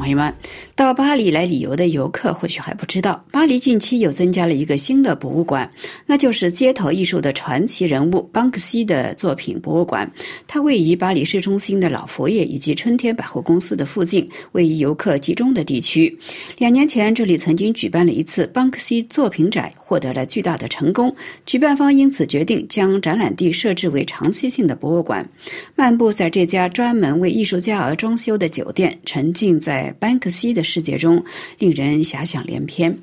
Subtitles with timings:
[0.00, 0.32] Mahima
[0.80, 5.70] 到巴黎来旅游的游客或许还不知道，巴黎近期又增加了一个新的博物馆，
[6.06, 10.10] 那就是街头艺术的传奇人物邦克西的作品博物馆。
[10.46, 16.18] 它位于巴黎市中心的老佛爷以及春天百货公司的附近，位于游客集中的地区。
[16.56, 21.14] 两年前，这里曾经举办了一次邦克西作品展，获得了巨大的成功。
[21.44, 25.28] 举办方因此决定将展览地设置为长期性的博物馆。
[25.76, 31.22] 漫步在这家专门为艺术家而装修的酒店，沉浸在班克西的世界中，
[31.58, 32.96] 令人遐想连篇。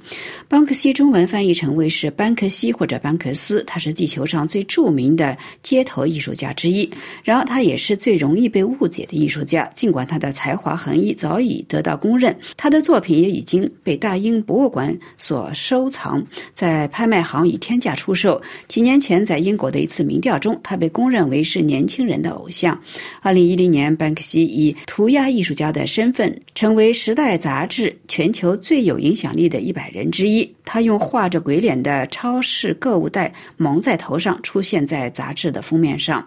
[0.48, 6.90] 班克西中文翻译成为是班克西或者班克斯，他是地球上最著名的街头艺术家之一。
[7.24, 9.70] 然而，他也是最容易被误解的艺术家。
[9.76, 18.42] 尽管他的才华横溢早已得到公认，他的作品也已经被大英博物馆所收藏，在拍卖行以天价出售。
[18.70, 22.80] 几年前，在英国的一次民调中，他被公认为是年轻人的偶像。
[23.22, 30.48] 二零一零年，班克西以涂鸦艺术家的身份成为《时代》杂杂志全球最有影响力的一百人之一。
[30.64, 36.24] 他用画着鬼脸的超市购物袋蒙在头上，出现在杂志的封面上。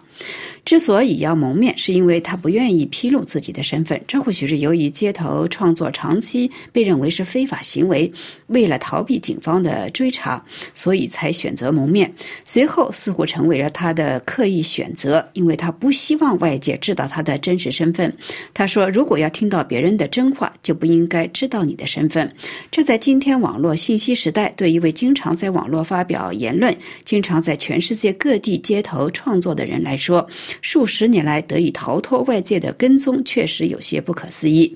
[0.65, 4.01] 之所以要蒙面，是因为他不愿意披露自己的身份。
[4.05, 8.11] 这或许是由于街头创作长期被认为是非法行为，
[8.47, 12.13] 为了逃避警方的追查，所以才选择蒙面。
[12.43, 18.13] 随后似乎成为了他的刻意选择，因为他不希望外界知道他的真实身份。
[18.53, 22.31] 他说：“如果要听到别人的真话，就不应该知道你的身份。”
[22.71, 30.27] 这在今天网络信息时代，对一位经常在网络发表言论、经常在全世界各地街头创作的人来说，
[30.61, 34.75] 数十年来得以逃脱外界的跟踪，确实有些不可思议。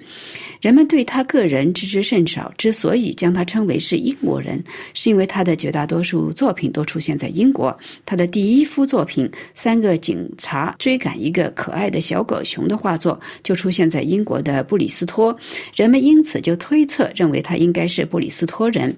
[0.61, 7.77] 人们对他个人知之甚少，之所以将他称为是英国人，是因为他的绝大多数作品都出现在英国。
[8.05, 15.37] 他的第一幅作品《三个警察追赶一个可爱的小狗熊》的画作就出现在英国的布里斯托，
[15.75, 18.95] 人们因此就推测认为他应该是布里斯托人。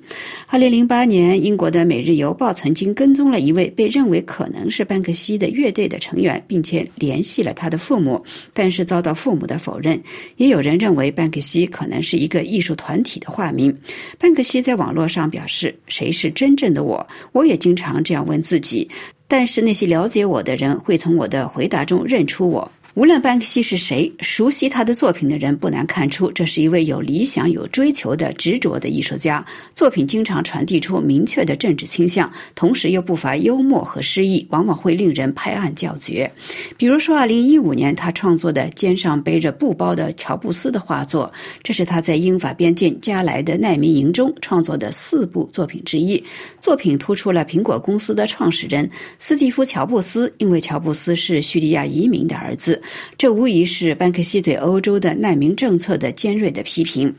[0.48, 8.24] 二零零八年，英国的《每日邮报》曾经跟踪了一位被认为可能是班克西的乐队的成员，并且联系了他的父母，
[8.54, 10.02] 但是遭到父母的否认。
[10.38, 11.57] 也有人认为班克西。
[11.66, 13.76] 可能是一个艺术团体的化名。
[14.20, 17.08] 班克西在网络上表示：“谁是真正的我？
[17.32, 18.88] 我也经常这样问自己。
[19.30, 29.46] 但是那些了解我的人会从我的回答中认出我。”无论班克西是谁，熟悉他的作品的人不难看出，这是一位有理想、有追求的执着的艺术家。
[29.76, 36.32] 作品经常传递出明确的政治倾向，同时又不乏幽默和诗意，往往会令人拍案叫绝。
[36.76, 41.32] 比如说，二零一五年他创作的肩上背着布包的乔布斯的画作，
[41.62, 46.24] 这是他在英法边境加来的难民营中创作的四部作品之一。
[46.60, 52.82] 作品突出了苹果公司的创始人斯蒂夫·乔布斯，因为乔布斯是叙利亚移民的儿子。
[53.18, 57.14] 这无疑是班克西对欧洲的难民政策的尖锐的批评。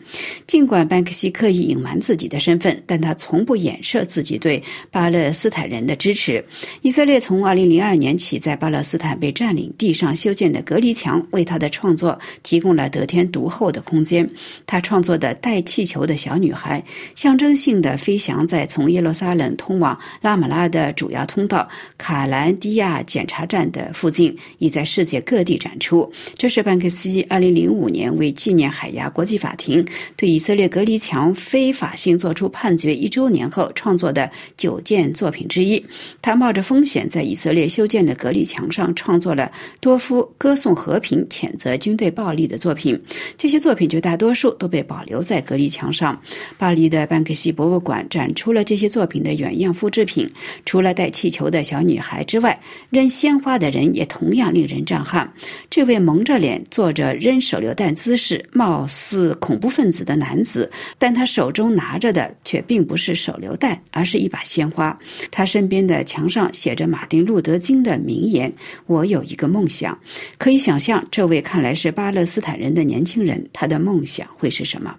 [0.47, 6.43] 尽管班克西刻意隐瞒自己的身份，但他从不掩饰自己对巴勒斯坦人的支持。
[6.83, 14.29] 以色列从2002年起在巴勒斯坦被占领地上修建的隔离墙，为他的创作提供了得天独厚的空间。
[14.67, 16.83] 他创作的带气球的小女孩，
[17.15, 21.69] 象征性的飞翔在从耶路撒冷通往拉马拉的主要通道
[21.99, 25.58] 卡兰迪亚检查站的附近，已在世界各地。
[25.59, 29.85] 展出，这是班克西二零零五年为纪念海牙国际法庭
[30.17, 35.85] 对以色列隔离墙非法性作出判决一周年后创作的九件作品之一。
[36.23, 42.99] 他冒着风险在以色列修建的隔离墙上创作了多幅歌颂和平、谴责军队暴力的作品。
[43.37, 46.21] 这些作品绝大多数都被保留在隔离墙上。
[46.57, 50.31] 巴黎的班克西博物馆展出了这些作品的原样复制品。
[50.65, 52.61] 除了带气球的小女孩之外，
[52.91, 55.33] 扔鲜花的人也同样令人震撼。
[55.71, 64.99] 这位蒙着脸、做着扔手榴弹姿势、貌似恐怖分子的男子，但他手中拿着的却并不是手榴弹，而是一把鲜花。
[65.31, 68.53] 他身边的墙上写着马丁·路德·金的名言
[68.87, 69.99] ：“我有一个梦想。”
[70.39, 74.97] 可以想象，这位看来是巴勒斯坦人的年轻人，他的梦想会是什么？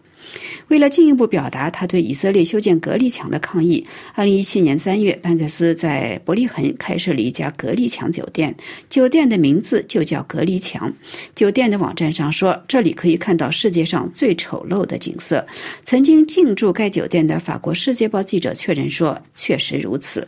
[0.67, 8.55] 为了进一步表达他对以色列修建隔离墙的抗议，二零一七年三月，班克斯在伯利恒开设了一家隔离墙酒店，
[8.89, 10.91] 酒店的名字就叫隔离墙。
[11.33, 15.45] 酒店的网站上说，这里可以看到世界上最丑陋的景色。
[15.83, 20.27] 曾经进驻该酒店的法国《世界报》记者确认说，确实如此。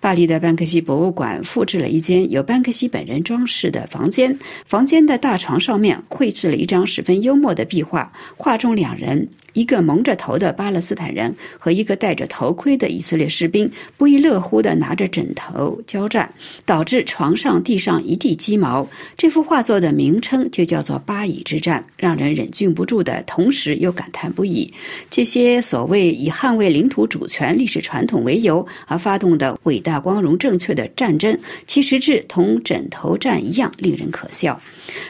[0.00, 9.28] 巴黎的班克西博物馆复制了一间由班克西本人装饰的房间，房间的大床上面绘制了一张十分幽默的壁画，画中两人。
[9.52, 16.32] 一个蒙着头的巴勒斯坦人和一个戴着头盔的以色列士兵不亦乐乎地拿着枕头交战，
[16.64, 18.88] 导致床上、地上一地鸡毛。
[19.16, 24.72] 这幅画作的名称就叫做“巴以之战”，让人忍俊不住的同时又感叹不已。
[25.10, 34.58] 这些所谓以捍卫领土主权、历史传统为由而发动的伟大、光荣、正确的战争，其实质同枕头战一样，令人可笑。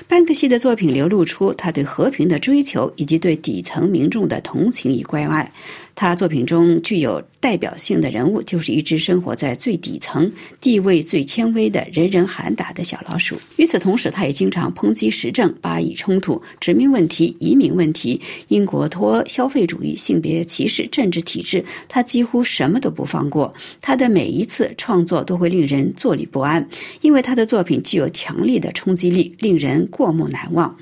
[0.08, 5.50] 班克西的作品流露出他对和平的追求，以及对底层民众的同情与关爱。
[5.94, 13.36] 他作品中具有代表性的人物，就是一只生活在最底层、地位最谦微的、人人喊打的小老鼠。
[13.56, 23.52] 与此同时，他也经常抨击时政、巴以冲突、殖民问题、移民问题、英国脱欧消费主义、性别歧视、政治体制，他几乎什么都不放过。
[23.82, 26.66] 他的每一次创作都会令人坐立不安，
[27.02, 30.74] 因为他的作品具有强烈的冲击力，令人过目难忘。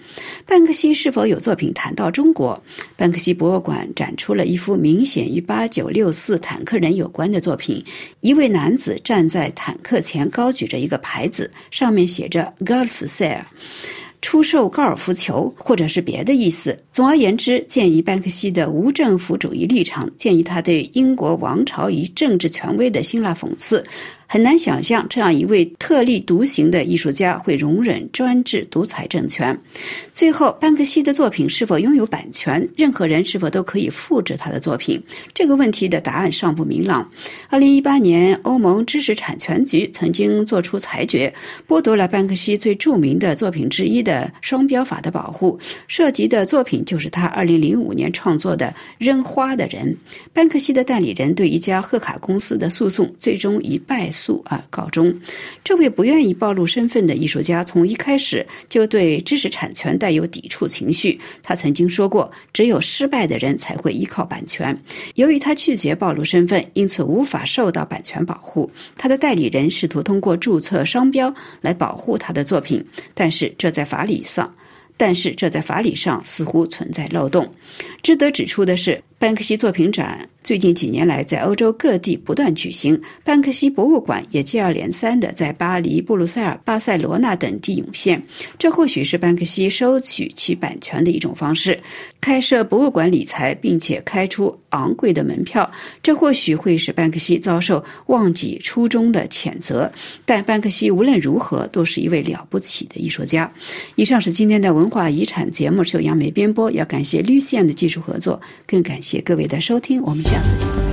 [0.47, 2.63] 班克西是否有作品谈到中国？
[3.11, 4.77] 班克西博物馆展出了一幅。
[4.77, 7.85] 明显与八九六四坦克人有关的作品，
[8.21, 13.43] 一位男子站在坦克前，高举着一个牌子，上面写着 “Golf Sale”，
[14.23, 16.79] 出售高尔夫球，或者是别的意思。
[16.93, 23.85] 总而言之，鉴于班克西的无政府主义立场，鉴于他对英国王朝与政治权威的辛辣讽刺。
[24.33, 29.59] 很难想象这样一位特立独行的艺术家会容忍专制独裁政权。
[30.13, 32.69] 最后，班克西的作品是否拥有版权？
[32.77, 35.03] 任何人是否都可以复制他的作品？
[35.35, 37.11] 这个问题的答案尚不明朗。
[37.49, 41.35] 二零一八年，欧盟知识产权局曾经做出裁决，
[41.67, 45.59] 剥夺了班克西最著名的作品之一的双标法的保护。
[45.89, 48.67] 涉及的作品就是他二零零五年创作的
[48.97, 49.93] 《扔花的人》。
[50.33, 54.09] 班克西的代理人对一家贺卡公司的诉讼最终以败。
[54.21, 55.19] 诉而告终。
[55.65, 61.19] 这位不愿意暴露身份的艺术家，从一开始就对知识产权带有抵触情绪。
[61.43, 64.77] 他曾经说过：“只有失败的人才会依靠版权。”
[65.17, 68.71] 由于他拒绝暴露身份，因此无法受到版权保护。
[68.99, 72.85] 他的代理人试图通过注册商标来保护他的作品，
[73.15, 74.55] 但是这在法理上，
[74.97, 77.51] 但是这在法理上似乎存在漏洞。
[78.03, 80.27] 值得指出的是，班克西作品展。
[80.43, 88.21] 最近几年来，在欧洲各地不断举行，班克西博物馆也接二连三的在巴黎、布鲁塞尔、巴塞罗那等地涌现。
[88.59, 91.79] 这或许是班克西收取其版权的一种方式。
[92.23, 95.71] 开设博物馆理财，并且开出昂贵的门票，
[96.03, 99.91] 这或许会使班克西遭受忘记初衷的谴责。
[100.25, 103.51] 但班克西无论如何都是一位了不起的艺术家。
[103.97, 106.71] 以上是今天的文化遗产节目，是由杨梅编播。
[106.73, 110.01] 要感谢绿线的技术合作，更感谢谢各位的收听。
[110.03, 110.23] 我们。
[110.23, 110.90] 下次见。